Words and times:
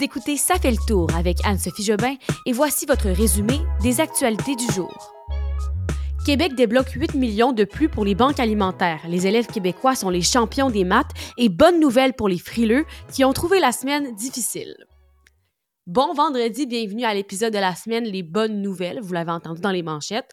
Vous 0.00 0.06
écoutez 0.06 0.38
Ça 0.38 0.54
fait 0.54 0.70
le 0.70 0.78
tour 0.88 1.14
avec 1.14 1.44
Anne-Sophie 1.44 1.82
Jobin 1.82 2.14
et 2.46 2.52
voici 2.52 2.86
votre 2.86 3.10
résumé 3.10 3.58
des 3.82 4.00
actualités 4.00 4.56
du 4.56 4.64
jour. 4.72 5.12
Québec 6.24 6.54
débloque 6.54 6.88
8 6.88 7.16
millions 7.16 7.52
de 7.52 7.64
plus 7.64 7.90
pour 7.90 8.06
les 8.06 8.14
banques 8.14 8.40
alimentaires. 8.40 9.06
Les 9.06 9.26
élèves 9.26 9.46
québécois 9.46 9.94
sont 9.94 10.08
les 10.08 10.22
champions 10.22 10.70
des 10.70 10.84
maths 10.84 11.10
et 11.36 11.50
bonne 11.50 11.80
nouvelle 11.80 12.14
pour 12.14 12.30
les 12.30 12.38
frileux 12.38 12.86
qui 13.12 13.26
ont 13.26 13.34
trouvé 13.34 13.60
la 13.60 13.72
semaine 13.72 14.14
difficile. 14.14 14.74
Bon 15.86 16.14
vendredi, 16.14 16.64
bienvenue 16.66 17.04
à 17.04 17.12
l'épisode 17.12 17.52
de 17.52 17.58
la 17.58 17.74
semaine 17.74 18.04
Les 18.04 18.22
bonnes 18.22 18.62
nouvelles. 18.62 19.00
Vous 19.02 19.12
l'avez 19.12 19.32
entendu 19.32 19.60
dans 19.60 19.70
les 19.70 19.82
manchettes. 19.82 20.30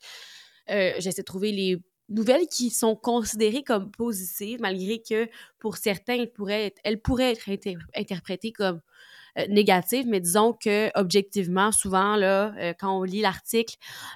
Euh, 0.70 0.93
j'essaie 0.99 1.23
de 1.23 1.25
trouver 1.25 1.52
les 1.52 1.77
nouvelles 2.07 2.47
qui 2.47 2.70
sont 2.70 2.95
considérées 2.95 3.63
comme 3.63 3.91
positives, 3.91 4.61
malgré 4.61 5.02
que 5.02 5.27
pour 5.59 5.75
certains, 5.75 6.15
elles 6.15 6.31
pourraient 6.31 6.68
être, 6.68 6.79
elles 6.86 7.02
pourraient 7.02 7.34
être 7.34 7.49
interprétées 7.93 8.54
comme 8.54 8.79
euh, 9.38 9.46
négatives, 9.50 10.05
mais 10.08 10.20
disons 10.20 10.54
que 10.54 10.90
objectivement, 10.96 11.72
souvent, 11.72 12.16
là, 12.16 12.54
euh, 12.59 12.73
quand 12.80 12.98
on 12.98 13.04
lit 13.04 13.22
l'article, 13.22 13.76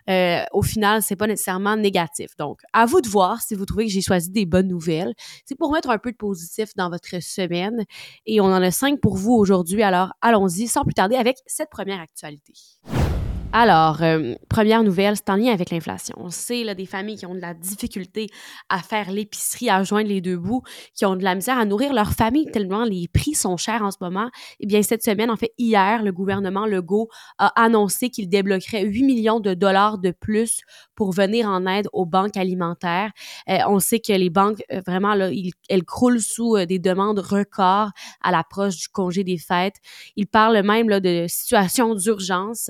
euh, 0.09 0.43
au 0.51 0.61
final, 0.61 1.01
c'est 1.01 1.15
pas 1.15 1.27
nécessairement 1.27 1.75
négatif. 1.75 2.35
Donc, 2.37 2.61
à 2.73 2.85
vous 2.85 3.01
de 3.01 3.07
voir 3.07 3.41
si 3.41 3.55
vous 3.55 3.65
trouvez 3.65 3.85
que 3.85 3.91
j'ai 3.91 4.01
choisi 4.01 4.29
des 4.29 4.45
bonnes 4.45 4.67
nouvelles. 4.67 5.13
C'est 5.45 5.55
pour 5.55 5.71
mettre 5.71 5.89
un 5.89 5.97
peu 5.97 6.11
de 6.11 6.17
positif 6.17 6.69
dans 6.75 6.89
votre 6.89 7.21
semaine. 7.21 7.85
Et 8.25 8.41
on 8.41 8.45
en 8.45 8.61
a 8.61 8.71
cinq 8.71 8.99
pour 8.99 9.15
vous 9.15 9.33
aujourd'hui. 9.33 9.83
Alors, 9.83 10.13
allons-y 10.21 10.67
sans 10.67 10.83
plus 10.83 10.93
tarder 10.93 11.15
avec 11.15 11.37
cette 11.45 11.69
première 11.69 11.99
actualité. 11.99 12.53
Alors, 13.53 14.01
euh, 14.01 14.35
première 14.49 14.81
nouvelle, 14.81 15.17
c'est 15.17 15.29
en 15.29 15.35
lien 15.35 15.51
avec 15.51 15.71
l'inflation. 15.71 16.15
On 16.17 16.29
sait 16.29 16.63
là, 16.63 16.73
des 16.73 16.85
familles 16.85 17.17
qui 17.17 17.25
ont 17.25 17.35
de 17.35 17.41
la 17.41 17.53
difficulté 17.53 18.27
à 18.69 18.77
faire 18.79 19.11
l'épicerie, 19.11 19.69
à 19.69 19.83
joindre 19.83 20.07
les 20.07 20.21
deux 20.21 20.37
bouts, 20.37 20.61
qui 20.95 21.05
ont 21.05 21.17
de 21.17 21.23
la 21.23 21.35
misère 21.35 21.57
à 21.57 21.65
nourrir 21.65 21.93
leur 21.93 22.13
famille 22.13 22.45
tellement 22.45 22.85
les 22.85 23.09
prix 23.09 23.33
sont 23.33 23.57
chers 23.57 23.81
en 23.81 23.91
ce 23.91 23.97
moment. 23.99 24.29
Eh 24.61 24.67
bien, 24.67 24.81
cette 24.83 25.03
semaine, 25.03 25.29
en 25.29 25.35
fait, 25.35 25.51
hier, 25.57 26.01
le 26.01 26.13
gouvernement 26.13 26.65
Legault 26.65 27.09
a 27.39 27.47
annoncé 27.61 28.09
qu'il 28.09 28.29
débloquerait 28.29 28.85
8 28.85 29.03
millions 29.03 29.41
de 29.41 29.53
dollars 29.53 29.97
de 29.97 30.11
plus 30.11 30.61
pour 31.01 31.13
venir 31.13 31.47
en 31.47 31.65
aide 31.65 31.87
aux 31.93 32.05
banques 32.05 32.37
alimentaires. 32.37 33.09
Euh, 33.49 33.57
on 33.67 33.79
sait 33.79 33.99
que 33.99 34.13
les 34.13 34.29
banques, 34.29 34.61
euh, 34.71 34.81
vraiment, 34.85 35.15
là, 35.15 35.31
elles 35.67 35.83
croulent 35.83 36.19
sous 36.19 36.63
des 36.67 36.77
demandes 36.77 37.17
records 37.17 37.89
à 38.21 38.29
l'approche 38.29 38.77
du 38.77 38.87
congé 38.87 39.23
des 39.23 39.39
fêtes. 39.39 39.77
Ils 40.15 40.27
parlent 40.27 40.61
même 40.61 40.89
là, 40.89 40.99
de 40.99 41.25
situation 41.27 41.95
d'urgence. 41.95 42.69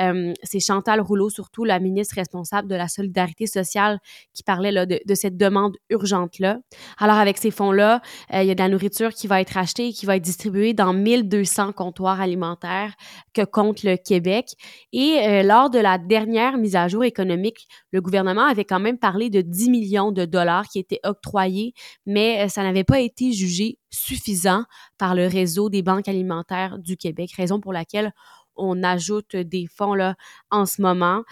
Euh, 0.00 0.32
c'est 0.42 0.60
Chantal 0.60 1.00
Rouleau, 1.00 1.30
surtout 1.30 1.64
la 1.64 1.78
ministre 1.78 2.14
responsable 2.16 2.68
de 2.68 2.74
la 2.74 2.88
solidarité 2.88 3.46
sociale, 3.46 3.98
qui 4.34 4.42
parlait 4.42 4.72
là, 4.72 4.86
de, 4.86 5.00
cette 5.14 5.36
demande 5.36 5.76
urgente-là. 5.90 6.58
Alors, 6.98 7.16
avec 7.16 7.38
ces 7.38 7.50
fonds-là, 7.50 8.00
euh, 8.32 8.42
il 8.42 8.48
y 8.48 8.50
a 8.50 8.54
de 8.54 8.60
la 8.60 8.68
nourriture 8.68 9.12
qui 9.12 9.26
va 9.26 9.40
être 9.40 9.56
achetée 9.56 9.88
et 9.88 9.92
qui 9.92 10.06
va 10.06 10.16
être 10.16 10.22
distribuée 10.22 10.72
dans 10.72 10.92
1200 10.92 11.72
comptoirs 11.72 12.20
alimentaires 12.20 12.94
que 13.34 13.42
compte 13.42 13.82
le 13.82 13.96
Québec. 13.96 14.54
Et 14.92 15.18
euh, 15.22 15.42
lors 15.42 15.70
de 15.70 15.78
la 15.78 15.98
dernière 15.98 16.56
mise 16.56 16.76
à 16.76 16.88
jour 16.88 17.04
économique, 17.04 17.66
le 17.90 18.00
gouvernement 18.00 18.44
avait 18.44 18.64
quand 18.64 18.80
même 18.80 18.98
parlé 18.98 19.30
de 19.30 19.40
10 19.40 19.70
millions 19.70 20.12
de 20.12 20.24
dollars 20.24 20.68
qui 20.68 20.78
étaient 20.78 21.00
octroyés, 21.04 21.74
mais 22.06 22.48
ça 22.48 22.62
n'avait 22.62 22.84
pas 22.84 23.00
été 23.00 23.32
jugé 23.32 23.78
suffisant 23.90 24.64
par 24.98 25.14
le 25.14 25.26
réseau 25.26 25.68
des 25.68 25.82
banques 25.82 26.08
alimentaires 26.08 26.78
du 26.78 26.96
Québec, 26.96 27.32
raison 27.36 27.60
pour 27.60 27.72
laquelle 27.72 28.12
on 28.56 28.82
ajoute 28.82 29.36
des 29.36 29.66
fonds 29.66 29.94
là, 29.94 30.16
en 30.50 30.66
ce 30.66 30.82
moment. 30.82 31.22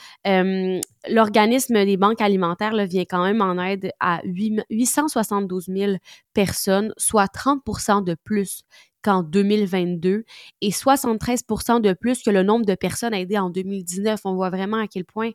L'organisme 1.08 1.84
des 1.84 1.97
banques 1.97 2.22
alimentaires 2.22 2.75
vient 2.86 3.05
quand 3.05 3.23
même 3.23 3.42
en 3.42 3.62
aide 3.62 3.92
à 4.00 4.20
872 4.25 5.67
000 5.67 5.92
personnes, 6.33 6.92
soit 6.97 7.27
30% 7.27 8.02
de 8.02 8.17
plus 8.25 8.62
qu'en 9.03 9.23
2022 9.23 10.25
et 10.61 10.71
73% 10.71 11.81
de 11.81 11.93
plus 11.93 12.23
que 12.23 12.31
le 12.31 12.43
nombre 12.43 12.65
de 12.65 12.75
personnes 12.75 13.15
aidées 13.15 13.39
en 13.39 13.51
2019. 13.51 14.21
On 14.25 14.35
voit 14.35 14.51
vraiment 14.51 14.79
à 14.79 14.87
quel 14.87 15.05
point 15.05 15.31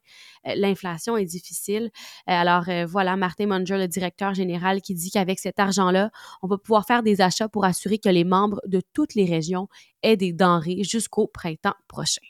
euh, 0.47 0.53
l'inflation 0.56 1.17
est 1.17 1.25
difficile. 1.25 1.91
Euh, 2.29 2.34
alors 2.34 2.69
euh, 2.69 2.85
voilà, 2.85 3.16
Martin 3.16 3.47
Munger, 3.47 3.78
le 3.78 3.88
directeur 3.88 4.34
général, 4.34 4.81
qui 4.81 4.94
dit 4.94 5.12
qu'avec 5.12 5.40
cet 5.40 5.59
argent-là, 5.59 6.12
on 6.41 6.47
va 6.47 6.57
pouvoir 6.57 6.85
faire 6.85 7.03
des 7.03 7.22
achats 7.22 7.50
pour 7.50 7.66
assurer 7.66 7.97
que 7.97 8.09
les 8.09 8.23
membres 8.23 8.62
de 8.68 8.81
toutes 8.94 9.16
les 9.16 9.25
régions 9.25 9.68
aient 10.02 10.18
des 10.18 10.34
denrées 10.34 10.84
jusqu'au 10.84 11.28
printemps 11.28 11.75
prochain. 11.88 12.22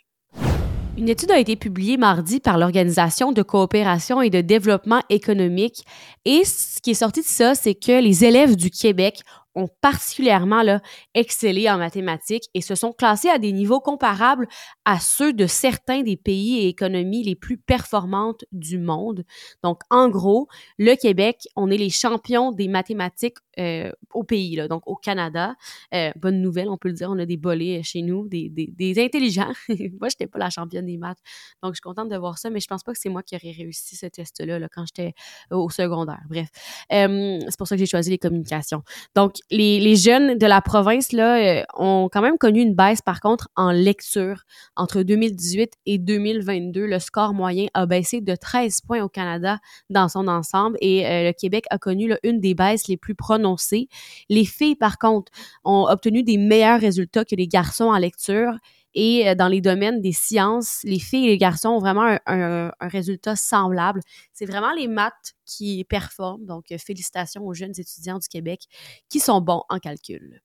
Une 0.96 1.10
étude 1.10 1.32
a 1.32 1.40
été 1.40 1.56
publiée 1.56 1.98
mardi 1.98 2.40
par 2.40 2.60
l'Organisation 2.60 3.32
de 3.32 3.42
coopération 3.42 4.22
et 4.22 4.30
de 4.30 4.42
développement 4.42 5.02
économique 5.10 5.84
et 6.24 6.46
ce 6.46 6.80
qui 6.82 6.92
est 6.92 6.94
sorti 6.94 7.22
de 7.22 7.26
ça, 7.26 7.56
c'est 7.56 7.74
que 7.74 8.00
les 8.00 8.24
élèves 8.24 8.56
du 8.56 8.70
Québec 8.70 9.22
ont 9.56 9.70
particulièrement 9.82 10.64
là, 10.64 10.82
excellé 11.14 11.70
en 11.70 11.78
mathématiques 11.78 12.50
et 12.54 12.62
se 12.62 12.76
sont 12.76 12.94
classés 12.94 13.30
à 13.30 13.40
des 13.40 13.52
niveaux 13.52 13.80
comparables 13.80 14.48
à 14.86 15.00
ceux 15.00 15.34
de 15.34 15.48
certains 15.48 16.02
des 16.02 16.18
pays 16.18 16.60
et 16.60 16.68
économies 16.68 17.24
les 17.24 17.36
plus 17.36 17.58
performantes 17.58 18.46
du 18.52 18.78
monde. 18.78 19.24
Donc, 19.64 19.82
en 19.90 20.10
gros, 20.10 20.48
le 20.78 20.96
Québec, 20.96 21.48
on 21.56 21.70
est 21.70 21.78
les 21.78 21.90
champions 21.90 22.52
des 22.52 22.68
mathématiques 22.68 23.38
euh, 23.60 23.92
au 24.14 24.24
pays, 24.24 24.56
là, 24.56 24.68
donc 24.68 24.82
au 24.88 24.96
Canada. 24.96 25.56
Euh, 25.94 26.12
bonne 26.16 26.42
nouvelle, 26.42 26.70
on 26.70 26.78
peut 26.78 26.88
le 26.88 26.96
dire, 26.96 27.10
on 27.12 27.20
a 27.20 27.26
des 27.26 27.38
bolés 27.38 27.84
chez 27.84 28.02
nous, 28.02 28.28
des, 28.28 28.50
des, 28.50 28.68
des 28.68 29.04
intelligents. 29.04 29.52
moi, 29.70 30.10
je 30.10 30.16
n'étais 30.16 30.28
pas 30.28 30.40
la 30.40 30.50
championne 30.50 30.86
des 30.86 30.98
maths, 30.98 31.20
donc 31.62 31.74
je 31.74 31.76
suis 31.76 31.82
contente 31.82 32.10
de 32.10 32.18
voir 32.18 32.38
ça, 32.38 32.50
mais 32.50 32.60
je 32.60 32.68
pense 32.68 32.84
pas 32.84 32.94
que 32.94 33.00
c'est 33.00 33.10
moi 33.10 33.22
qui 33.22 33.36
aurais 33.36 33.52
réussi 33.52 33.96
ce 33.96 34.08
test-là 34.08 34.58
là, 34.58 34.68
quand 34.74 34.86
j'étais 34.86 35.14
au 35.52 35.70
secondaire. 35.70 36.22
Bref, 36.30 36.48
euh, 36.92 37.40
c'est 37.48 37.58
pour 37.58 37.68
ça 37.68 37.76
que 37.76 37.80
j'ai 37.80 37.86
choisi 37.86 38.10
les 38.10 38.18
communications. 38.18 38.82
Donc, 39.16 39.36
les, 39.52 39.96
jeunes 39.96 40.38
de 40.38 40.46
la 40.46 40.62
province 40.62 41.10
euh, 41.14 41.64
ont 41.78 42.10
quand 42.12 42.22
même 42.22 42.38
connu 42.38 42.62
une 42.62 42.74
baisse, 42.74 43.02
par 43.02 43.20
contre, 43.20 43.50
en 43.56 43.72
lecture. 43.72 44.44
Entre 44.76 45.04
2018 45.04 45.74
et 45.86 45.98
2022, 45.98 46.86
le 46.86 47.00
score 47.00 47.34
moyen 47.34 47.68
a 47.74 47.86
baissé 47.86 48.22
de 48.22 48.36
13 48.36 48.82
points 48.82 49.04
au 49.04 49.10
Canada 49.10 49.60
dans 49.90 50.10
son 50.10 50.28
ensemble 50.28 50.78
et 50.82 51.06
euh, 51.06 51.24
le 51.28 51.34
Québec 51.34 51.66
a 51.70 51.78
connu 51.78 52.14
une 52.24 52.40
des 52.40 52.56
baisses 52.56 52.88
les 52.88 52.98
plus 52.98 53.16
prononcées. 53.16 53.88
Les 54.30 54.46
filles, 54.46 54.76
par 54.76 54.98
contre, 54.98 55.32
ont 55.64 55.88
obtenu 55.90 56.24
des 56.24 56.38
meilleurs 56.38 56.80
résultats 56.80 57.26
que 57.26 57.36
les 57.36 57.48
garçons 57.48 57.86
en 57.86 57.98
lecture. 57.98 58.54
Et 58.96 59.28
euh, 59.28 59.36
dans 59.36 59.48
les 59.48 59.62
domaines 59.62 60.02
des 60.02 60.12
sciences, 60.12 60.80
les 60.84 61.00
filles 61.00 61.28
et 61.28 61.32
les 61.32 61.38
garçons 61.38 61.70
ont 61.70 61.80
vraiment 61.80 62.18
un, 62.26 62.72
résultat 62.82 63.36
semblable. 63.36 64.02
C'est 64.34 64.46
vraiment 64.46 64.74
les 64.74 64.88
maths 64.88 65.34
qui 65.46 65.84
performent. 65.86 66.46
Donc, 66.46 66.72
euh, 66.72 66.78
félicitations 66.78 67.46
aux 67.46 67.54
jeunes 67.54 67.74
étudiants 67.78 68.20
du 68.20 68.28
Québec 68.28 68.66
qui 69.10 69.20
sont 69.20 69.42
bons 69.42 69.64
en 69.70 69.80
calcul. 69.80 70.42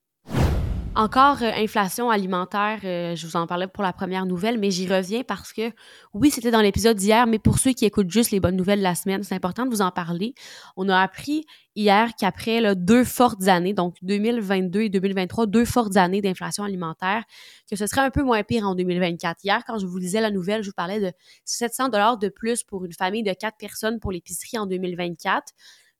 Encore 0.99 1.43
euh, 1.43 1.51
inflation 1.55 2.09
alimentaire, 2.09 2.81
euh, 2.83 3.15
je 3.15 3.25
vous 3.25 3.37
en 3.37 3.47
parlais 3.47 3.67
pour 3.67 3.83
la 3.83 3.93
première 3.93 4.25
nouvelle, 4.25 4.59
mais 4.59 4.69
j'y 4.69 4.85
reviens 4.85 5.23
parce 5.23 5.53
que 5.53 5.71
oui, 6.13 6.29
c'était 6.29 6.51
dans 6.51 6.59
l'épisode 6.59 6.97
d'hier, 6.97 7.25
mais 7.25 7.39
pour 7.39 7.57
ceux 7.57 7.71
qui 7.71 7.85
écoutent 7.85 8.11
juste 8.11 8.31
les 8.31 8.41
bonnes 8.41 8.57
nouvelles 8.57 8.79
de 8.79 8.83
la 8.83 8.95
semaine, 8.95 9.23
c'est 9.23 9.33
important 9.33 9.65
de 9.65 9.69
vous 9.69 9.81
en 9.81 9.91
parler. 9.91 10.33
On 10.75 10.89
a 10.89 10.99
appris 10.99 11.45
hier 11.73 12.09
qu'après 12.19 12.75
deux 12.75 13.05
fortes 13.05 13.47
années, 13.47 13.73
donc 13.73 13.95
2022 14.01 14.81
et 14.81 14.89
2023, 14.89 15.45
deux 15.45 15.63
fortes 15.63 15.95
années 15.95 16.19
d'inflation 16.19 16.65
alimentaire, 16.65 17.23
que 17.69 17.77
ce 17.77 17.87
serait 17.87 18.01
un 18.01 18.09
peu 18.09 18.21
moins 18.21 18.43
pire 18.43 18.67
en 18.67 18.75
2024. 18.75 19.41
Hier, 19.45 19.63
quand 19.65 19.77
je 19.77 19.85
vous 19.85 19.99
lisais 19.99 20.19
la 20.19 20.31
nouvelle, 20.31 20.63
je 20.63 20.67
vous 20.67 20.75
parlais 20.75 20.99
de 20.99 21.13
700 21.45 21.87
dollars 21.87 22.17
de 22.17 22.27
plus 22.27 22.63
pour 22.63 22.83
une 22.83 22.91
famille 22.91 23.23
de 23.23 23.31
quatre 23.31 23.55
personnes 23.57 24.01
pour 24.01 24.11
l'épicerie 24.11 24.57
en 24.57 24.65
2024. 24.65 25.53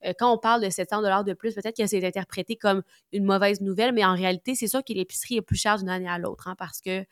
Euh, 0.06 0.14
quand 0.18 0.32
on 0.32 0.38
parle 0.38 0.64
de 0.64 0.70
700 0.70 1.02
dollars 1.02 1.24
de 1.24 1.34
plus, 1.34 1.54
peut-être 1.56 1.78
que 1.78 1.86
c'est 1.88 2.06
interprété 2.06 2.56
comme 2.56 2.84
une 3.12 3.26
mauvaise 3.26 3.62
nouvelle, 3.62 3.94
mais 3.94 4.06
en 4.06 4.14
réalité, 4.14 4.56
c'est 4.56 4.68
sûr 4.68 4.84
que 4.84 4.94
l'épicerie 4.94 5.38
est 5.38 5.42
plus 5.42 5.58
chère 5.58 5.78
d'une 5.78 5.90
année 5.90 6.10
à 6.10 6.18
l'autre 6.18 6.48
hein, 6.48 6.56
parce 6.58 6.82
que 6.82 7.06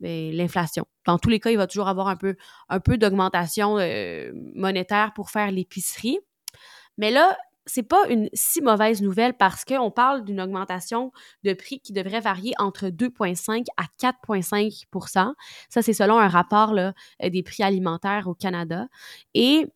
ben, 0.00 0.32
l'inflation. 0.32 0.86
Dans 1.06 1.18
tous 1.18 1.28
les 1.28 1.40
cas, 1.40 1.50
il 1.50 1.56
va 1.56 1.66
toujours 1.66 1.88
avoir 1.88 2.08
un 2.08 2.16
peu, 2.16 2.36
d'augmentation 2.96 3.78
euh, 3.78 4.30
monétaire 4.54 5.12
pour 5.14 5.30
faire 5.30 5.50
l'épicerie. 5.50 6.18
Mais 6.96 7.10
là, 7.10 7.36
c'est 7.66 7.82
pas 7.82 8.08
une 8.08 8.28
si 8.32 8.62
mauvaise 8.62 9.02
nouvelle 9.02 9.34
parce 9.34 9.64
qu'on 9.64 9.90
parle 9.90 10.24
d'une 10.24 10.40
augmentation 10.40 11.12
de 11.44 11.52
prix 11.52 11.80
qui 11.80 11.92
devrait 11.92 12.20
varier 12.20 12.54
entre 12.58 12.86
2,5 12.86 13.66
à 13.76 13.84
4,5% 14.00 15.34
Ça, 15.68 15.82
c'est 15.82 15.92
selon 15.92 16.18
un 16.18 16.28
rapport 16.28 16.72
là, 16.72 16.94
des 17.22 17.42
prix 17.42 17.62
alimentaires 17.62 18.26
au 18.26 18.34
Canada. 18.34 18.86
Et 19.34 19.66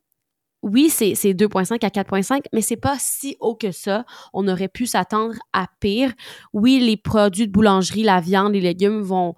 oui, 0.65 0.89
c'est 0.89 1.13
2,5 1.13 1.85
à 1.85 1.89
4,5, 1.91 2.41
mais 2.55 2.63
c'est 2.63 2.79
pas 2.79 2.97
si 2.99 3.37
haut 3.39 3.55
que 3.55 3.71
ça. 3.71 4.07
On 4.33 4.49
aurait 4.49 4.69
pu 4.69 4.87
s'attendre 4.87 5.35
à 5.53 5.67
pire. 5.79 6.11
Oui, 6.55 6.81
les 6.81 6.97
produits 6.97 7.47
de 7.47 7.53
boulangerie, 7.53 8.03
la 8.03 8.23
viande, 8.23 8.55
les 8.55 8.63
légumes 8.63 9.03
vont 9.03 9.35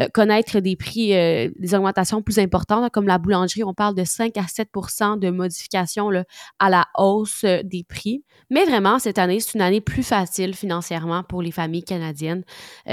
euh, 0.00 0.08
connaître 0.14 0.58
des 0.60 0.76
prix, 0.76 1.14
euh, 1.14 1.50
des 1.58 1.74
augmentations 1.74 2.22
plus 2.22 2.38
importantes. 2.38 2.90
Comme 2.92 3.06
la 3.06 3.18
boulangerie, 3.18 3.62
on 3.62 3.74
parle 3.74 3.94
de 3.94 4.04
5 4.04 4.34
à 4.38 4.44
7% 4.44 5.18
de 5.18 5.28
modification 5.28 6.08
à 6.58 6.70
la 6.70 6.86
hausse 6.96 7.44
euh, 7.44 7.60
des 7.62 7.84
prix. 7.84 8.24
Mais 8.48 8.64
vraiment, 8.64 8.98
cette 8.98 9.18
année, 9.18 9.38
c'est 9.38 9.58
une 9.58 9.62
année 9.62 9.82
plus 9.82 10.02
facile 10.02 10.54
financièrement 10.54 11.22
pour 11.24 11.42
les 11.42 11.52
familles 11.52 11.84
canadiennes. 11.84 12.42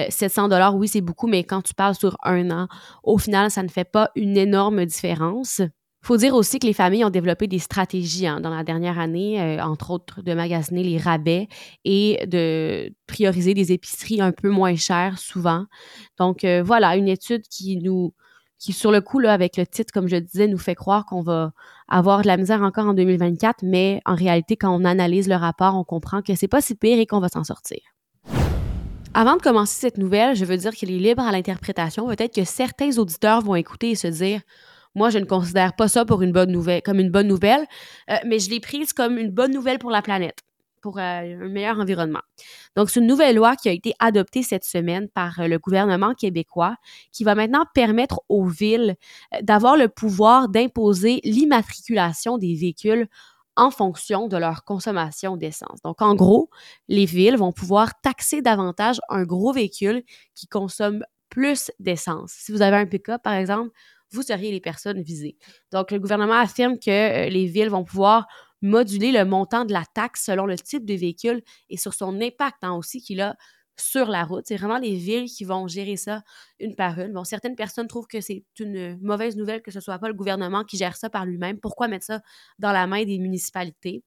700 0.09 0.49
dollars, 0.49 0.75
oui, 0.75 0.89
c'est 0.89 1.01
beaucoup, 1.01 1.27
mais 1.27 1.45
quand 1.45 1.61
tu 1.61 1.73
parles 1.73 1.95
sur 1.95 2.17
un 2.23 2.51
an, 2.51 2.67
au 3.03 3.17
final, 3.17 3.49
ça 3.49 3.63
ne 3.63 3.69
fait 3.69 3.89
pas 3.89 4.11
une 4.15 4.35
énorme 4.37 4.85
différence 4.85 5.61
faut 6.07 6.15
dire 6.15 6.35
aussi 6.35 6.57
que 6.57 6.65
les 6.65 6.73
familles 6.73 7.03
ont 7.03 7.09
développé 7.09 7.47
des 7.47 7.59
stratégies 7.59 8.27
hein, 8.27 8.39
dans 8.39 8.49
la 8.49 8.63
dernière 8.63 8.97
année, 8.97 9.41
euh, 9.41 9.61
entre 9.61 9.91
autres 9.91 10.21
de 10.21 10.33
magasiner 10.33 10.81
les 10.81 10.97
rabais 10.97 11.49
et 11.83 12.25
de 12.25 12.93
prioriser 13.07 13.53
des 13.53 13.73
épiceries 13.73 14.21
un 14.21 14.31
peu 14.31 14.49
moins 14.49 14.77
chères 14.77 15.19
souvent. 15.19 15.65
Donc 16.17 16.45
euh, 16.45 16.63
voilà, 16.63 16.95
une 16.95 17.09
étude 17.09 17.41
qui 17.49 17.75
nous, 17.75 18.13
qui 18.57 18.71
sur 18.71 18.93
le 18.93 19.01
coup, 19.01 19.19
là, 19.19 19.33
avec 19.33 19.57
le 19.57 19.67
titre, 19.67 19.91
comme 19.93 20.07
je 20.07 20.15
disais, 20.15 20.47
nous 20.47 20.57
fait 20.57 20.75
croire 20.75 21.05
qu'on 21.05 21.21
va 21.21 21.51
avoir 21.89 22.21
de 22.21 22.27
la 22.27 22.37
misère 22.37 22.61
encore 22.61 22.87
en 22.87 22.93
2024, 22.93 23.63
mais 23.63 24.01
en 24.05 24.15
réalité, 24.15 24.55
quand 24.55 24.73
on 24.73 24.85
analyse 24.85 25.27
le 25.27 25.35
rapport, 25.35 25.75
on 25.75 25.83
comprend 25.83 26.21
que 26.21 26.35
c'est 26.35 26.47
pas 26.47 26.61
si 26.61 26.75
pire 26.75 26.99
et 26.99 27.05
qu'on 27.05 27.19
va 27.19 27.27
s'en 27.27 27.43
sortir. 27.43 27.81
Avant 29.13 29.35
de 29.35 29.41
commencer 29.41 29.75
cette 29.77 29.97
nouvelle, 29.97 30.37
je 30.37 30.45
veux 30.45 30.55
dire 30.55 30.71
qu'il 30.71 30.89
est 30.89 30.99
libre 30.99 31.23
à 31.23 31.33
l'interprétation. 31.33 32.07
Peut-être 32.07 32.33
que 32.33 32.45
certains 32.45 32.97
auditeurs 32.97 33.41
vont 33.41 33.55
écouter 33.55 33.89
et 33.89 33.95
se 33.95 34.07
dire 34.07 34.39
moi, 34.97 35.11
je 35.11 35.19
ne 35.19 35.25
considère 35.25 35.75
pas 35.75 35.87
ça 35.87 36.05
pour 36.05 36.23
une 36.23 36.31
bonne 36.31 36.51
nouvelle, 36.51 36.81
comme 36.81 36.99
une 36.99 37.11
bonne 37.11 37.27
nouvelle, 37.27 37.65
euh, 38.09 38.15
mais 38.25 38.39
je 38.39 38.49
l'ai 38.49 38.59
prise 38.59 38.93
comme 38.93 39.17
une 39.17 39.29
bonne 39.29 39.53
nouvelle 39.53 39.77
pour 39.77 39.91
la 39.91 40.01
planète, 40.01 40.39
pour 40.81 40.97
euh, 40.97 41.01
un 41.01 41.49
meilleur 41.49 41.79
environnement. 41.79 42.21
Donc, 42.75 42.89
c'est 42.89 42.99
une 42.99 43.05
nouvelle 43.05 43.35
loi 43.35 43.55
qui 43.55 43.69
a 43.69 43.71
été 43.71 43.93
adoptée 43.99 44.41
cette 44.41 44.63
semaine 44.63 45.07
par 45.07 45.39
euh, 45.39 45.47
le 45.47 45.59
gouvernement 45.59 46.15
québécois 46.15 46.75
qui 47.11 47.23
va 47.23 47.35
maintenant 47.35 47.63
permettre 47.75 48.21
aux 48.27 48.47
villes 48.47 48.95
d'avoir 49.43 49.77
le 49.77 49.87
pouvoir 49.87 50.49
d'imposer 50.49 51.21
l'immatriculation 51.23 52.39
des 52.39 52.55
véhicules 52.55 53.07
en 53.55 53.69
fonction 53.69 54.27
de 54.27 54.37
leur 54.37 54.63
consommation 54.63 55.37
d'essence. 55.37 55.79
Donc, 55.83 56.01
en 56.01 56.15
gros, 56.15 56.49
les 56.87 57.05
villes 57.05 57.37
vont 57.37 57.51
pouvoir 57.51 57.99
taxer 58.01 58.41
davantage 58.41 58.99
un 59.09 59.23
gros 59.23 59.53
véhicule 59.53 60.03
qui 60.33 60.47
consomme 60.47 61.03
plus 61.29 61.71
d'essence. 61.79 62.31
Si 62.31 62.51
vous 62.51 62.61
avez 62.61 62.77
un 62.77 62.85
pick-up, 62.85 63.21
par 63.21 63.33
exemple, 63.33 63.71
vous 64.11 64.21
seriez 64.23 64.51
les 64.51 64.61
personnes 64.61 65.01
visées. 65.01 65.37
Donc, 65.71 65.91
le 65.91 65.99
gouvernement 65.99 66.35
affirme 66.39 66.79
que 66.79 66.89
euh, 67.27 67.29
les 67.29 67.45
villes 67.45 67.69
vont 67.69 67.83
pouvoir 67.83 68.27
moduler 68.61 69.11
le 69.11 69.25
montant 69.25 69.65
de 69.65 69.73
la 69.73 69.83
taxe 69.93 70.25
selon 70.25 70.45
le 70.45 70.55
type 70.57 70.85
de 70.85 70.93
véhicule 70.95 71.41
et 71.69 71.77
sur 71.77 71.93
son 71.93 72.19
impact 72.21 72.57
hein, 72.63 72.73
aussi 72.73 73.01
qu'il 73.01 73.21
a 73.21 73.35
sur 73.79 74.07
la 74.07 74.23
route. 74.23 74.45
C'est 74.47 74.57
vraiment 74.57 74.79
les 74.79 74.95
villes 74.95 75.25
qui 75.29 75.43
vont 75.45 75.67
gérer 75.67 75.97
ça 75.97 76.23
une 76.59 76.75
par 76.75 76.99
une. 76.99 77.13
Bon, 77.13 77.23
certaines 77.23 77.55
personnes 77.55 77.87
trouvent 77.87 78.07
que 78.07 78.21
c'est 78.21 78.43
une 78.59 78.97
mauvaise 79.01 79.35
nouvelle 79.37 79.61
que 79.61 79.69
ce 79.71 79.79
soit 79.79 79.99
pas 79.99 80.07
le 80.07 80.15
gouvernement 80.15 80.63
qui 80.63 80.77
gère 80.77 80.95
ça 80.95 81.09
par 81.11 81.25
lui-même. 81.25 81.59
Pourquoi 81.59 81.87
mettre 81.87 82.05
ça 82.05 82.21
dans 82.57 82.71
la 82.71 82.87
main 82.87 83.03
des 83.05 83.19
municipalités? 83.19 84.03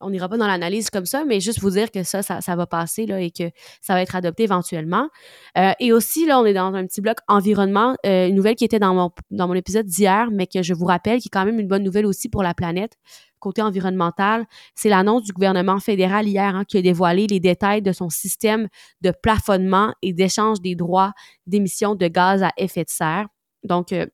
On 0.00 0.10
n'ira 0.10 0.28
pas 0.28 0.36
dans 0.36 0.46
l'analyse 0.46 0.90
comme 0.90 1.06
ça, 1.06 1.24
mais 1.24 1.40
juste 1.40 1.60
vous 1.60 1.70
dire 1.70 1.90
que 1.90 2.02
ça, 2.02 2.22
ça, 2.22 2.56
va 2.56 2.66
passer 2.66 3.06
là, 3.06 3.20
et 3.20 3.30
que 3.30 3.50
ça 3.80 3.94
va 3.94 4.02
être 4.02 4.14
adopté 4.14 4.44
éventuellement. 4.44 5.08
Euh, 5.56 5.72
et 5.80 5.92
aussi, 5.92 6.26
là, 6.26 6.38
on 6.38 6.44
est 6.44 6.54
dans 6.54 6.74
un 6.74 6.86
petit 6.86 7.00
bloc 7.00 7.18
environnement, 7.28 7.96
euh, 8.04 8.28
une 8.28 8.34
nouvelle 8.34 8.56
qui 8.56 8.64
était 8.64 8.78
dans 8.78 8.94
mon, 8.94 9.10
dans 9.30 9.48
mon 9.48 9.54
épisode 9.54 9.86
d'hier, 9.86 10.28
mais 10.30 10.46
que 10.46 10.62
je 10.62 10.74
vous 10.74 10.84
rappelle, 10.84 11.20
qui 11.20 11.28
est 11.28 11.32
quand 11.32 11.44
même 11.44 11.58
une 11.58 11.68
bonne 11.68 11.82
nouvelle 11.82 12.06
aussi 12.06 12.28
pour 12.28 12.42
la 12.42 12.54
planète. 12.54 12.96
Côté 13.38 13.62
environnemental, 13.62 14.46
c'est 14.74 14.88
l'annonce 14.88 15.22
du 15.24 15.32
gouvernement 15.32 15.78
fédéral 15.78 16.26
hier 16.26 16.54
hein, 16.54 16.64
qui 16.64 16.78
a 16.78 16.82
dévoilé 16.82 17.26
les 17.26 17.38
détails 17.38 17.82
de 17.82 17.92
son 17.92 18.08
système 18.08 18.68
de 19.02 19.12
plafonnement 19.22 19.92
et 20.02 20.12
d'échange 20.12 20.60
des 20.60 20.74
droits 20.74 21.12
d'émission 21.46 21.94
de 21.94 22.08
gaz 22.08 22.42
à 22.42 22.52
effet 22.56 22.84
de 22.84 22.90
serre. 22.90 23.26
Donc, 23.62 23.92
euh, 23.92 24.06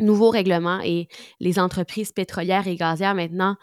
nouveaux 0.00 0.30
règlements 0.30 0.80
et 0.80 1.08
les 1.40 1.58
entreprises 1.58 2.12
pétrolières 2.12 2.66
et 2.66 2.76
gazières 2.76 3.14
maintenant 3.14 3.56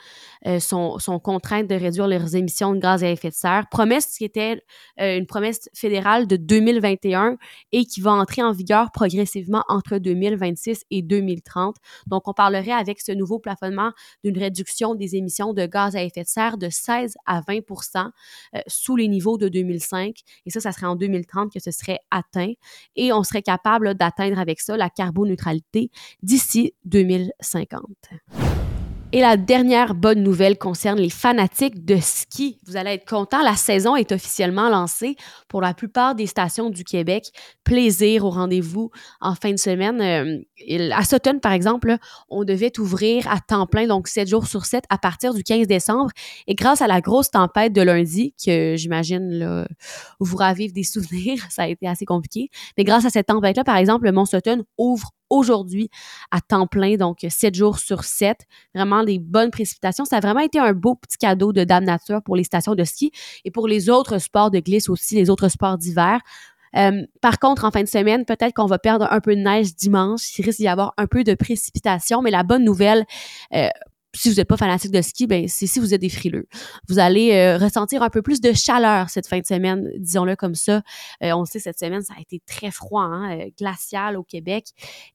euh, 0.47 0.59
sont, 0.59 0.97
sont, 0.99 1.19
contraintes 1.19 1.67
de 1.67 1.75
réduire 1.75 2.07
leurs 2.07 2.35
émissions 2.35 2.73
de 2.73 2.79
gaz 2.79 3.03
à 3.03 3.09
effet 3.09 3.29
de 3.29 3.33
serre. 3.33 3.65
Promesse 3.69 4.17
qui 4.17 4.25
était 4.25 4.61
euh, 4.99 5.17
une 5.17 5.25
promesse 5.25 5.69
fédérale 5.73 6.27
de 6.27 6.35
2021 6.35 7.37
et 7.71 7.85
qui 7.85 8.01
va 8.01 8.11
entrer 8.11 8.41
en 8.41 8.51
vigueur 8.51 8.91
progressivement 8.91 9.63
entre 9.67 9.97
2026 9.97 10.85
et 10.89 11.01
2030. 11.01 11.75
Donc, 12.07 12.27
on 12.27 12.33
parlerait 12.33 12.71
avec 12.71 13.01
ce 13.01 13.11
nouveau 13.11 13.39
plafonnement 13.39 13.91
d'une 14.23 14.37
réduction 14.37 14.95
des 14.95 15.15
émissions 15.15 15.53
de 15.53 15.65
gaz 15.65 15.95
à 15.95 16.03
effet 16.03 16.23
de 16.23 16.27
serre 16.27 16.57
de 16.57 16.69
16 16.69 17.15
à 17.25 17.41
20% 17.41 18.09
euh, 18.55 18.59
sous 18.67 18.95
les 18.95 19.07
niveaux 19.07 19.37
de 19.37 19.49
2005. 19.49 20.15
Et 20.45 20.49
ça, 20.49 20.59
ça 20.59 20.71
serait 20.71 20.87
en 20.87 20.95
2030 20.95 21.51
que 21.53 21.59
ce 21.59 21.71
serait 21.71 21.99
atteint. 22.09 22.53
Et 22.95 23.11
on 23.13 23.23
serait 23.23 23.41
capable 23.41 23.95
d'atteindre 23.95 24.39
avec 24.39 24.59
ça 24.59 24.77
la 24.77 24.89
carboneutralité 24.89 25.91
d'ici 26.21 26.73
2050. 26.85 27.81
Et 29.13 29.19
la 29.19 29.35
dernière 29.35 29.93
bonne 29.93 30.23
nouvelle 30.23 30.57
concerne 30.57 30.97
les 30.97 31.09
fanatiques 31.09 31.83
de 31.83 31.97
ski. 31.99 32.59
Vous 32.65 32.77
allez 32.77 32.91
être 32.91 33.05
contents, 33.05 33.43
la 33.43 33.57
saison 33.57 33.97
est 33.97 34.13
officiellement 34.13 34.69
lancée 34.69 35.17
pour 35.49 35.59
la 35.59 35.73
plupart 35.73 36.15
des 36.15 36.27
stations 36.27 36.69
du 36.69 36.85
Québec. 36.85 37.25
Plaisir 37.65 38.23
au 38.23 38.29
rendez-vous 38.29 38.89
en 39.19 39.35
fin 39.35 39.51
de 39.51 39.57
semaine. 39.57 40.01
Euh, 40.01 40.93
à 40.93 41.03
Sutton, 41.03 41.39
par 41.41 41.51
exemple, 41.51 41.97
on 42.29 42.45
devait 42.45 42.71
ouvrir 42.79 43.29
à 43.29 43.41
temps 43.41 43.67
plein, 43.67 43.85
donc 43.85 44.07
7 44.07 44.29
jours 44.29 44.47
sur 44.47 44.63
7 44.63 44.85
à 44.89 44.97
partir 44.97 45.33
du 45.33 45.43
15 45.43 45.67
décembre. 45.67 46.11
Et 46.47 46.55
grâce 46.55 46.81
à 46.81 46.87
la 46.87 47.01
grosse 47.01 47.31
tempête 47.31 47.73
de 47.73 47.81
lundi, 47.81 48.33
que 48.41 48.75
j'imagine 48.77 49.67
vous 50.21 50.37
ravive 50.37 50.71
des 50.71 50.83
souvenirs, 50.85 51.43
ça 51.49 51.63
a 51.63 51.67
été 51.67 51.85
assez 51.85 52.05
compliqué. 52.05 52.47
Mais 52.77 52.85
grâce 52.85 53.03
à 53.03 53.09
cette 53.09 53.27
tempête-là, 53.27 53.65
par 53.65 53.75
exemple, 53.75 54.05
le 54.05 54.13
Mont 54.13 54.23
Sutton 54.23 54.63
ouvre 54.77 55.11
aujourd'hui 55.31 55.89
à 56.29 56.41
temps 56.41 56.67
plein, 56.67 56.97
donc 56.97 57.25
7 57.27 57.55
jours 57.55 57.79
sur 57.79 58.03
7. 58.03 58.37
Vraiment 58.75 59.03
des 59.03 59.17
bonnes 59.17 59.49
précipitations. 59.49 60.05
Ça 60.05 60.17
a 60.17 60.19
vraiment 60.19 60.41
été 60.41 60.59
un 60.59 60.73
beau 60.73 60.93
petit 60.93 61.17
cadeau 61.17 61.53
de 61.53 61.63
Dame 61.63 61.85
Nature 61.85 62.21
pour 62.21 62.35
les 62.35 62.43
stations 62.43 62.75
de 62.75 62.83
ski 62.83 63.11
et 63.45 63.49
pour 63.49 63.67
les 63.67 63.89
autres 63.89 64.19
sports 64.19 64.51
de 64.51 64.59
glisse 64.59 64.89
aussi, 64.89 65.15
les 65.15 65.29
autres 65.29 65.49
sports 65.49 65.77
d'hiver. 65.77 66.19
Euh, 66.75 67.03
par 67.21 67.39
contre, 67.39 67.65
en 67.65 67.71
fin 67.71 67.83
de 67.83 67.87
semaine, 67.87 68.25
peut-être 68.25 68.53
qu'on 68.53 68.65
va 68.65 68.79
perdre 68.79 69.07
un 69.11 69.19
peu 69.19 69.35
de 69.35 69.41
neige 69.41 69.75
dimanche. 69.75 70.37
Il 70.37 70.45
risque 70.45 70.59
d'y 70.59 70.67
avoir 70.67 70.93
un 70.97 71.07
peu 71.07 71.23
de 71.23 71.33
précipitation, 71.33 72.21
mais 72.21 72.31
la 72.31 72.43
bonne 72.43 72.63
nouvelle, 72.63 73.05
euh, 73.53 73.67
si 74.13 74.29
vous 74.29 74.35
n'êtes 74.35 74.47
pas 74.47 74.57
fanatique 74.57 74.91
de 74.91 75.01
ski, 75.01 75.27
ben 75.27 75.47
c'est 75.47 75.67
si 75.67 75.79
vous 75.79 75.93
êtes 75.93 76.01
des 76.01 76.09
frileux. 76.09 76.47
Vous 76.87 76.99
allez 76.99 77.33
euh, 77.33 77.57
ressentir 77.57 78.03
un 78.03 78.09
peu 78.09 78.21
plus 78.21 78.41
de 78.41 78.51
chaleur 78.53 79.09
cette 79.09 79.27
fin 79.27 79.39
de 79.39 79.45
semaine, 79.45 79.89
disons-le 79.97 80.35
comme 80.35 80.55
ça. 80.55 80.81
Euh, 81.23 81.31
on 81.33 81.45
sait 81.45 81.59
cette 81.59 81.79
semaine, 81.79 82.01
ça 82.01 82.13
a 82.17 82.21
été 82.21 82.41
très 82.45 82.71
froid, 82.71 83.03
hein, 83.03 83.39
euh, 83.39 83.49
glacial 83.57 84.17
au 84.17 84.23
Québec, 84.23 84.67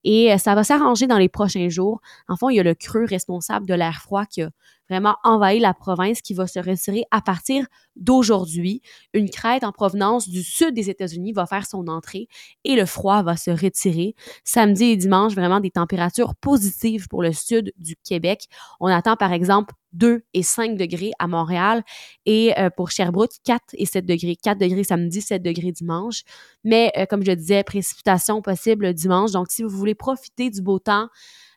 et 0.05 0.37
ça 0.39 0.55
va 0.55 0.65
s'arranger 0.65 1.07
dans 1.07 1.19
les 1.19 1.29
prochains 1.29 1.69
jours. 1.69 2.01
En 2.29 2.37
fond, 2.37 2.49
il 2.49 2.57
y 2.57 2.61
a 2.61 2.63
le 2.63 2.75
creux 2.75 3.05
responsable 3.05 3.67
de 3.67 3.75
l'air 3.75 4.01
froid 4.03 4.25
qui 4.27 4.43
a 4.43 4.51
vraiment 4.89 5.17
envahi 5.25 5.59
la 5.59 5.75
province 5.75 6.21
qui 6.21 6.35
va 6.35 6.47
se 6.47 6.59
retirer 6.59 7.05
à 7.11 7.21
partir 7.21 7.67
d'aujourd'hui. 7.97 8.83
Une 9.15 9.31
crête 9.31 9.65
en 9.65 9.73
provenance 9.73 10.29
du 10.29 10.43
sud 10.43 10.75
des 10.75 10.91
États-Unis 10.91 11.33
va 11.33 11.47
faire 11.47 11.67
son 11.67 11.89
entrée 11.89 12.29
et 12.65 12.77
le 12.77 12.87
froid 12.87 13.23
va 13.23 13.37
se 13.37 13.51
retirer. 13.51 14.15
Samedi 14.45 14.85
et 14.85 14.97
dimanche, 14.97 15.35
vraiment 15.35 15.61
des 15.61 15.71
températures 15.71 16.35
positives 16.37 17.09
pour 17.09 17.23
le 17.23 17.33
sud 17.33 17.73
du 17.79 17.97
Québec. 17.97 18.47
On 18.81 18.87
attend 18.87 19.17
par 19.17 19.33
exemple 19.33 19.75
2 19.93 20.23
et 20.35 20.43
5 20.43 20.77
degrés 20.77 21.13
à 21.19 21.27
Montréal 21.27 21.83
et 22.25 22.59
euh, 22.59 22.71
pour 22.71 22.91
Sherbrooke, 22.91 23.33
4 23.45 23.63
et 23.75 23.87
7 23.87 24.05
degrés. 24.05 24.37
4 24.37 24.59
degrés 24.59 24.85
samedi, 24.85 25.21
7 25.21 25.43
degrés 25.43 25.73
dimanche. 25.73 26.23
Mais 26.65 26.93
euh, 26.97 27.07
comme 27.07 27.25
je 27.25 27.33
disais, 27.33 27.65
précipitation 27.65 28.43
possible 28.43 28.93
dimanche. 28.95 29.33
Donc, 29.33 29.47
si 29.51 29.63
vous 29.63 29.71
voulez 29.71 29.95
profiter 29.95 30.51
du 30.51 30.63
beau 30.63 30.79
temps, 30.79 31.09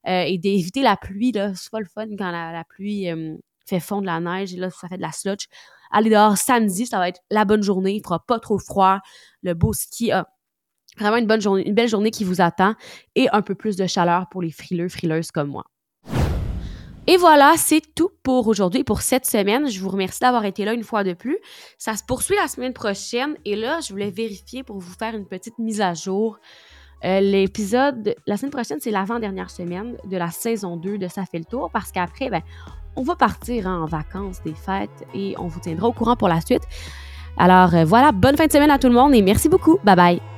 euh, 0.07 0.21
et 0.21 0.37
d'éviter 0.37 0.81
la 0.81 0.95
pluie. 0.95 1.33
Là. 1.33 1.53
C'est 1.55 1.69
pas 1.71 1.81
le 1.81 1.85
fun 1.85 2.07
quand 2.17 2.31
la, 2.31 2.63
pluie 2.63 3.07
fait 3.67 3.81
fondre 3.81 4.05
la 4.05 4.21
neige 4.21 4.53
et 4.53 4.57
là, 4.57 4.69
ça 4.69 4.87
fait 4.87 4.95
de 4.95 5.01
la 5.01 5.11
sludge. 5.11 5.47
Allez 5.91 6.09
dehors 6.09 6.37
samedi, 6.37 6.85
ça 6.85 6.99
va 6.99 7.09
être 7.09 7.21
la 7.29 7.45
bonne 7.45 7.63
journée. 7.63 7.95
Il 7.95 8.01
fera 8.01 8.25
pas 8.25 8.39
trop 8.39 8.59
froid. 8.59 8.99
Le 9.43 9.53
beau 9.53 9.73
ski. 9.73 10.11
a 10.11 10.27
vraiment 10.97 11.17
une 11.17 11.27
bonne 11.27 11.41
journée, 11.41 11.67
une 11.67 11.75
belle 11.75 11.89
journée 11.89 12.11
qui 12.11 12.23
vous 12.23 12.41
attend 12.41 12.75
et 13.15 13.29
un 13.31 13.41
peu 13.41 13.55
plus 13.55 13.75
de 13.75 13.87
chaleur 13.87 14.27
pour 14.29 14.41
les 14.41 14.51
frileux, 14.51 14.89
frileuses 14.89 15.31
comme 15.31 15.49
moi. 15.49 15.65
Et 17.11 17.17
voilà, 17.17 17.55
c'est 17.57 17.81
tout 17.95 18.11
pour 18.21 18.47
aujourd'hui, 18.47 18.83
pour 18.83 19.01
cette 19.01 19.25
semaine. 19.25 19.67
Je 19.67 19.79
vous 19.79 19.89
remercie 19.89 20.19
d'avoir 20.19 20.45
été 20.45 20.63
là 20.63 20.73
une 20.73 20.83
fois 20.83 21.03
de 21.03 21.13
plus. 21.13 21.39
Ça 21.79 21.97
se 21.97 22.03
poursuit 22.03 22.35
la 22.35 22.47
semaine 22.47 22.71
prochaine 22.71 23.35
et 23.45 23.55
là, 23.55 23.79
je 23.81 23.89
voulais 23.89 24.11
vérifier 24.11 24.61
pour 24.61 24.77
vous 24.77 24.93
faire 24.93 25.15
une 25.15 25.25
petite 25.25 25.57
mise 25.57 25.81
à 25.81 25.95
jour 25.95 26.37
euh, 27.03 27.19
l'épisode, 27.19 28.13
la 28.27 28.37
semaine 28.37 28.51
prochaine, 28.51 28.77
c'est 28.79 28.91
l'avant-dernière 28.91 29.49
semaine 29.49 29.97
de 30.05 30.17
la 30.17 30.29
saison 30.29 30.77
2 30.77 30.99
de 30.99 31.07
Ça 31.07 31.25
fait 31.25 31.39
le 31.39 31.45
tour 31.45 31.71
parce 31.73 31.91
qu'après, 31.91 32.29
ben, 32.29 32.41
on 32.95 33.01
va 33.01 33.15
partir 33.15 33.65
en 33.65 33.87
vacances 33.87 34.43
des 34.43 34.53
fêtes 34.53 35.07
et 35.15 35.33
on 35.39 35.47
vous 35.47 35.61
tiendra 35.61 35.87
au 35.87 35.93
courant 35.93 36.15
pour 36.15 36.27
la 36.27 36.41
suite. 36.41 36.61
Alors 37.37 37.73
euh, 37.73 37.85
voilà, 37.85 38.11
bonne 38.11 38.37
fin 38.37 38.45
de 38.45 38.51
semaine 38.51 38.69
à 38.69 38.77
tout 38.77 38.87
le 38.87 38.93
monde 38.93 39.15
et 39.15 39.23
merci 39.23 39.49
beaucoup. 39.49 39.79
Bye 39.83 39.95
bye. 39.95 40.28